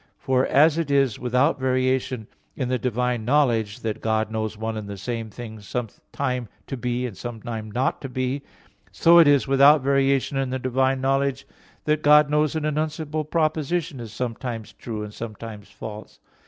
For 0.17 0.47
as 0.47 0.79
it 0.79 0.89
is 0.89 1.19
without 1.19 1.59
variation 1.59 2.25
in 2.55 2.69
the 2.69 2.79
divine 2.79 3.23
knowledge 3.23 3.81
that 3.81 4.01
God 4.01 4.31
knows 4.31 4.57
one 4.57 4.75
and 4.75 4.87
the 4.89 4.97
same 4.97 5.29
thing 5.29 5.59
sometime 5.61 6.47
to 6.65 6.75
be, 6.75 7.05
and 7.05 7.15
sometime 7.15 7.69
not 7.69 8.01
to 8.01 8.09
be, 8.09 8.41
so 8.91 9.19
it 9.19 9.27
is 9.27 9.47
without 9.47 9.83
variation 9.83 10.37
in 10.37 10.49
the 10.49 10.57
divine 10.57 11.01
knowledge 11.01 11.45
that 11.85 12.01
God 12.01 12.31
knows 12.31 12.55
an 12.55 12.63
enunciable 12.65 13.23
proposition 13.29 13.99
is 13.99 14.11
sometime 14.11 14.63
true, 14.79 15.03
and 15.03 15.13
sometime 15.13 15.61
false. 15.61 16.17